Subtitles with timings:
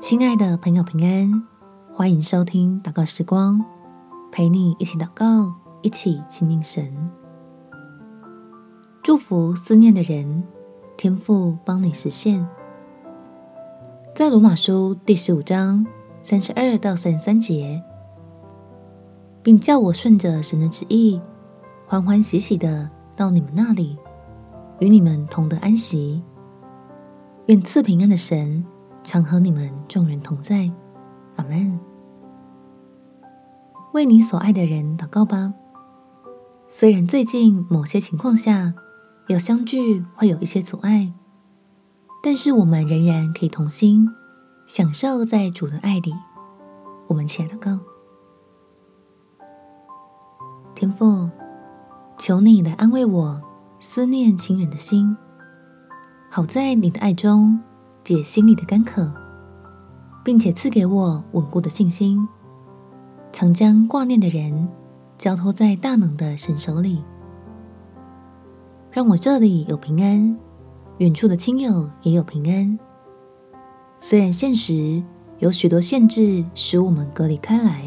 [0.00, 1.46] 亲爱的朋友，平安，
[1.92, 3.62] 欢迎收听祷告时光，
[4.32, 6.90] 陪你一起祷告，一起亲近神，
[9.02, 10.42] 祝福思念的人，
[10.96, 12.48] 天父帮你实现。
[14.14, 15.86] 在罗马书第十五章
[16.22, 17.82] 三十二到三十三节，
[19.42, 21.20] 并叫我顺着神的旨意，
[21.86, 23.98] 欢欢喜喜的到你们那里，
[24.78, 26.22] 与你们同得安息。
[27.46, 28.64] 愿赐平安的神
[29.02, 30.70] 常和你们众人同在。
[31.36, 31.78] 阿门。
[33.92, 35.52] 为你所爱的人祷告吧。
[36.68, 38.74] 虽然最近某些情况下
[39.28, 41.12] 要相聚会有一些阻碍，
[42.22, 44.08] 但是我们仍然可以同心
[44.66, 46.14] 享受在主的爱里。
[47.08, 47.80] 我们起来祷告。
[50.74, 51.28] 天父，
[52.16, 53.42] 求你来安慰我
[53.80, 55.16] 思念亲人的心。
[56.30, 57.60] 好在你的爱中
[58.02, 59.12] 解心里的干渴，
[60.24, 62.26] 并且赐给我稳固的信心，
[63.32, 64.68] 常将挂念的人
[65.18, 67.04] 交托在大能的神手里，
[68.90, 70.36] 让我这里有平安，
[70.98, 72.78] 远处的亲友也有平安。
[73.98, 75.02] 虽然现实
[75.38, 77.84] 有许多限制使我们隔离开来，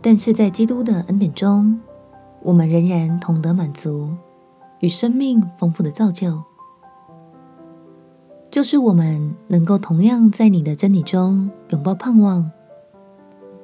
[0.00, 1.78] 但是在基督的恩典中，
[2.42, 4.10] 我们仍然同得满足
[4.80, 6.42] 与生命丰富的造就。
[8.56, 12.50] 就是我们能够同样在你的真理中拥抱盼望，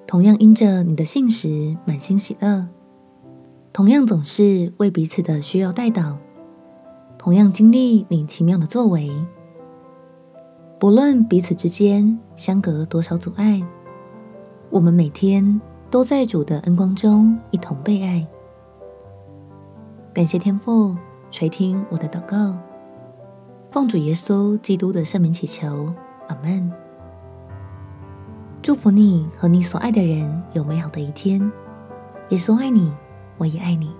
[0.07, 2.69] 同样因着你的信实满心喜乐，
[3.73, 6.19] 同样总是为彼此的需要代祷，
[7.17, 9.11] 同样经历你奇妙的作为。
[10.79, 13.67] 不论彼此之间相隔多少阻碍，
[14.69, 15.59] 我们每天
[15.91, 18.29] 都在主的恩光中一同被爱。
[20.13, 20.95] 感谢天父
[21.31, 22.55] 垂听我的祷告。
[23.73, 25.91] 奉主耶稣基督的圣名祈求，
[26.29, 26.71] 阿门。
[28.61, 31.41] 祝福你和你所爱的人有美好的一天。
[32.29, 32.93] 耶稣爱你，
[33.39, 33.91] 我也爱你。